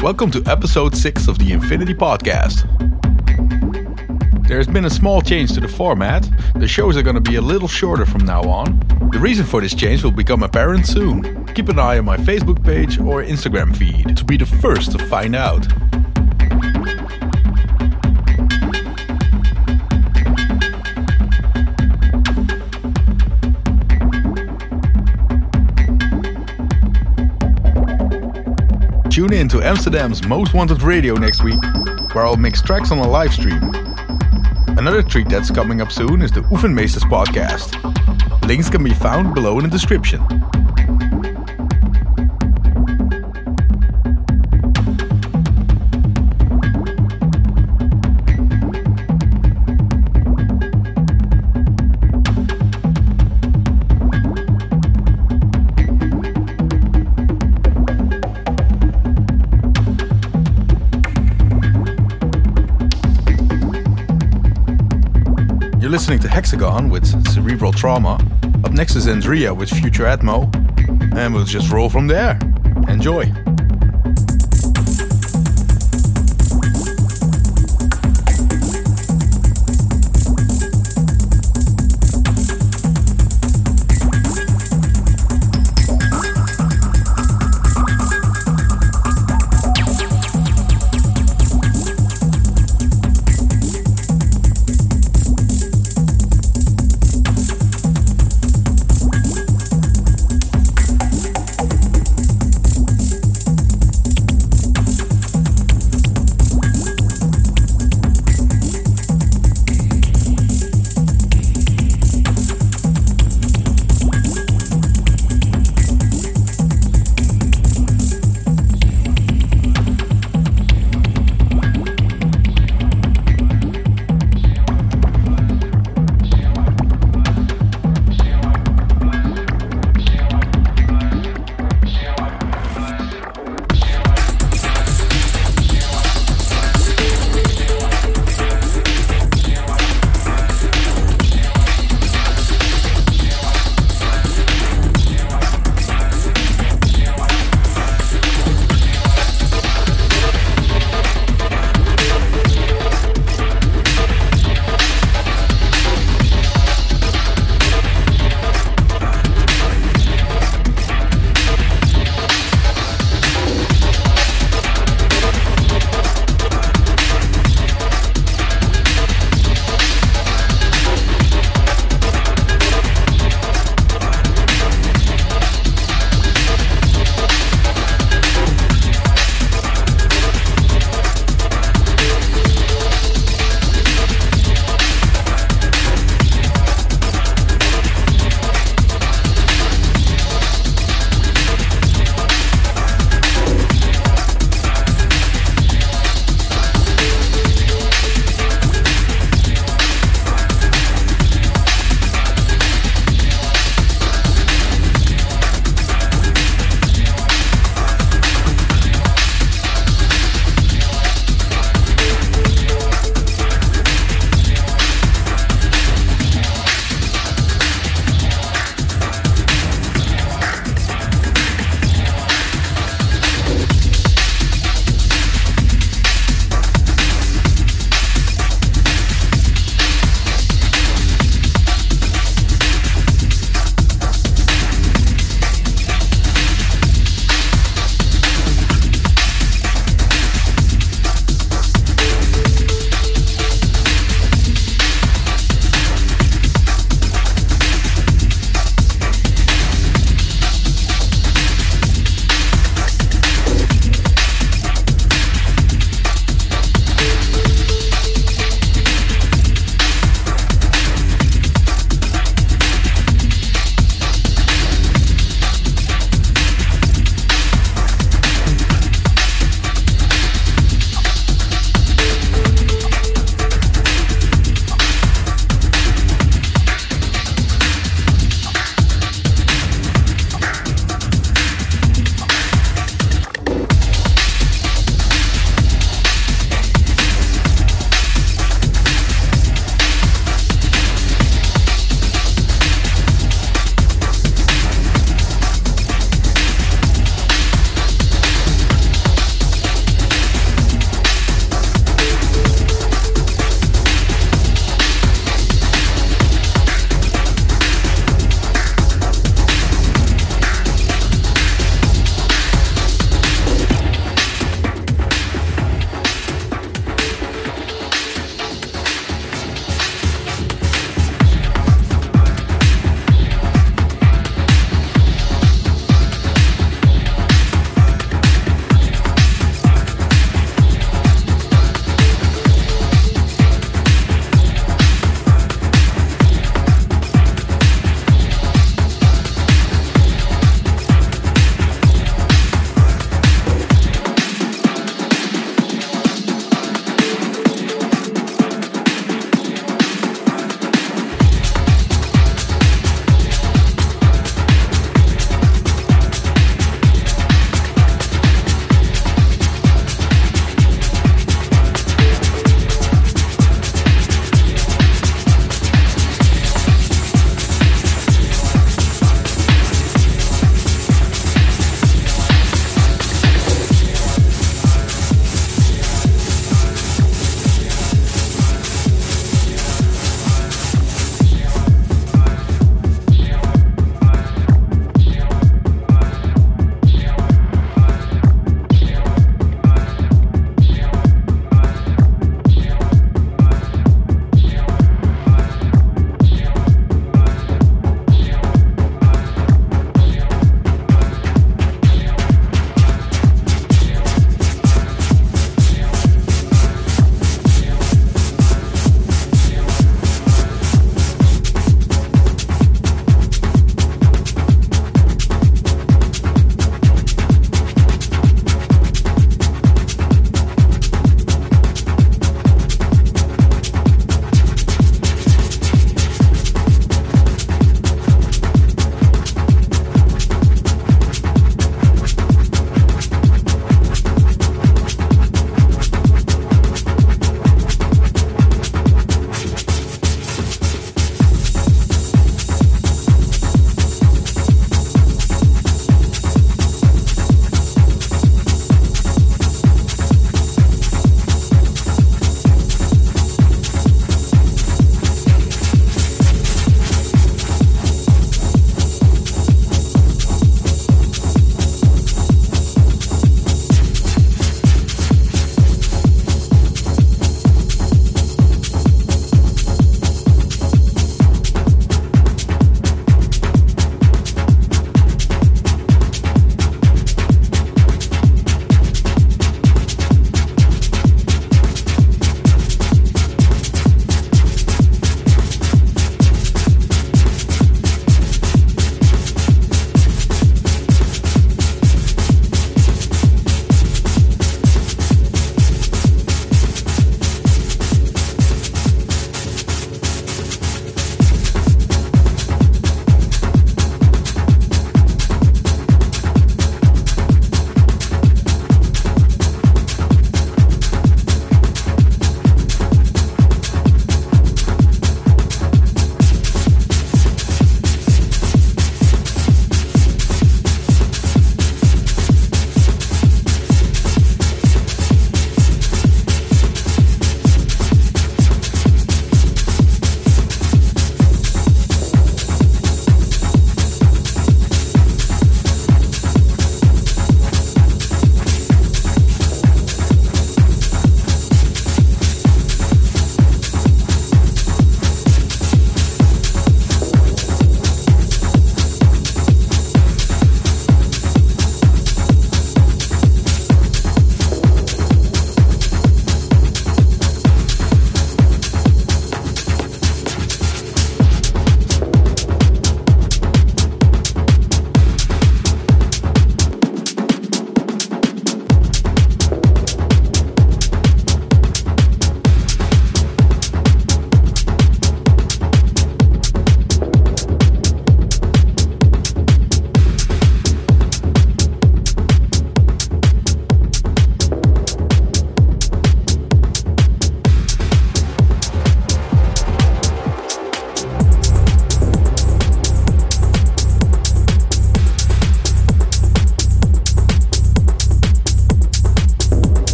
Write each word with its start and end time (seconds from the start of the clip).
Welcome 0.00 0.30
to 0.30 0.42
episode 0.46 0.96
6 0.96 1.26
of 1.26 1.38
the 1.40 1.50
Infinity 1.52 1.92
Podcast. 1.92 2.62
There 4.46 4.56
has 4.56 4.68
been 4.68 4.84
a 4.84 4.90
small 4.90 5.20
change 5.20 5.52
to 5.54 5.60
the 5.60 5.66
format. 5.66 6.30
The 6.54 6.68
shows 6.68 6.96
are 6.96 7.02
going 7.02 7.16
to 7.16 7.20
be 7.20 7.34
a 7.34 7.40
little 7.40 7.66
shorter 7.66 8.06
from 8.06 8.24
now 8.24 8.42
on. 8.42 8.78
The 9.10 9.18
reason 9.18 9.44
for 9.44 9.60
this 9.60 9.74
change 9.74 10.04
will 10.04 10.12
become 10.12 10.44
apparent 10.44 10.86
soon. 10.86 11.44
Keep 11.46 11.70
an 11.70 11.80
eye 11.80 11.98
on 11.98 12.04
my 12.04 12.16
Facebook 12.16 12.64
page 12.64 13.00
or 13.00 13.24
Instagram 13.24 13.76
feed 13.76 14.16
to 14.16 14.24
be 14.24 14.36
the 14.36 14.46
first 14.46 14.92
to 14.92 15.04
find 15.06 15.34
out. 15.34 15.66
Tune 29.18 29.32
in 29.32 29.48
to 29.48 29.60
Amsterdam's 29.60 30.24
Most 30.28 30.54
Wanted 30.54 30.80
Radio 30.80 31.14
next 31.14 31.42
week, 31.42 31.60
where 32.14 32.24
I'll 32.24 32.36
mix 32.36 32.62
tracks 32.62 32.92
on 32.92 32.98
a 32.98 33.08
live 33.08 33.32
stream. 33.32 33.60
Another 34.78 35.02
treat 35.02 35.28
that's 35.28 35.50
coming 35.50 35.80
up 35.80 35.90
soon 35.90 36.22
is 36.22 36.30
the 36.30 36.42
Oefenmeesters 36.42 37.02
podcast. 37.10 37.74
Links 38.46 38.70
can 38.70 38.84
be 38.84 38.94
found 38.94 39.34
below 39.34 39.58
in 39.58 39.64
the 39.64 39.70
description. 39.70 40.20
You're 65.88 65.96
listening 65.96 66.18
to 66.18 66.28
Hexagon 66.28 66.90
with 66.90 67.06
Cerebral 67.32 67.72
Trauma. 67.72 68.16
Up 68.62 68.72
next 68.72 68.94
is 68.94 69.08
Andrea 69.08 69.54
with 69.54 69.70
Future 69.70 70.04
Atmo. 70.04 70.54
And 71.16 71.32
we'll 71.32 71.44
just 71.46 71.72
roll 71.72 71.88
from 71.88 72.06
there. 72.08 72.38
Enjoy. 72.88 73.32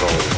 gold. 0.00 0.37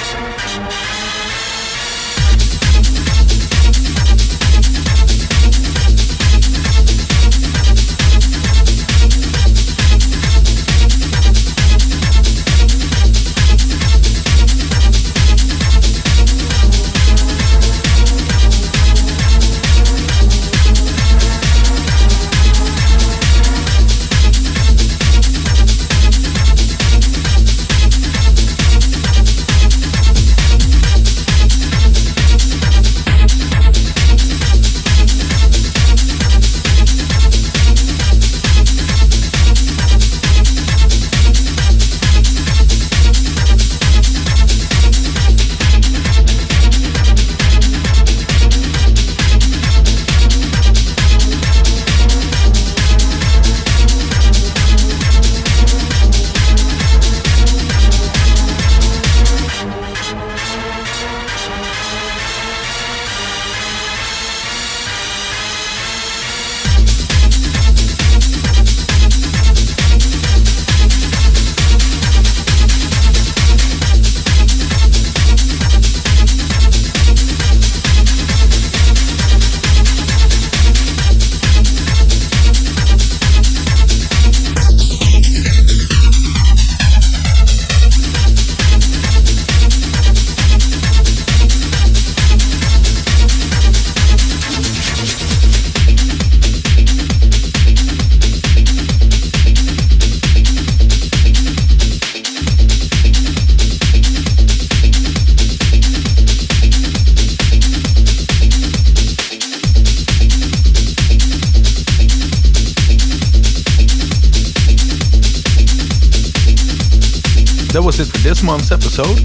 Month's 118.51 118.71
episode. 118.73 119.15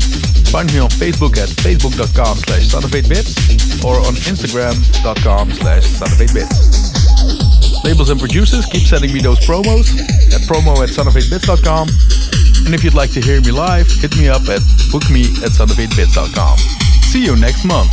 Find 0.55 0.73
me 0.73 0.79
on 0.79 0.89
Facebook 0.89 1.37
at 1.37 1.49
facebook.com 1.49 2.37
slash 2.47 2.71
son8bits 2.71 3.83
or 3.83 3.99
on 3.99 4.15
instagram.com 4.31 5.51
slash 5.51 5.83
son8bits. 5.83 7.83
Labels 7.83 8.11
and 8.11 8.21
producers 8.21 8.67
keep 8.67 8.87
sending 8.87 9.13
me 9.13 9.21
those 9.21 9.41
promos 9.41 9.99
at 10.31 10.43
promo 10.47 10.79
at 10.79 10.91
son8bits.com. 10.91 11.89
And 12.67 12.73
if 12.73 12.85
you'd 12.85 12.95
like 12.95 13.11
to 13.15 13.21
hear 13.21 13.41
me 13.41 13.51
live, 13.51 13.91
hit 13.91 14.17
me 14.17 14.29
up 14.29 14.43
at 14.43 14.63
bookme 14.93 15.27
at 15.43 15.51
son8bits.com. 15.51 16.59
See 17.11 17.25
you 17.25 17.35
next 17.35 17.65
month. 17.65 17.91